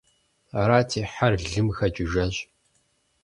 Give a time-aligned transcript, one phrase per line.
[0.59, 2.35] Арати, хьэр лым хэкӀыжащ.